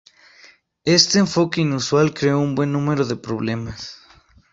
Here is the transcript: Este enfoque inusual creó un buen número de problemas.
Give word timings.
Este 0.95 1.19
enfoque 1.19 1.61
inusual 1.61 2.15
creó 2.15 2.39
un 2.39 2.55
buen 2.55 2.71
número 2.73 3.05
de 3.05 3.17
problemas. 3.17 3.99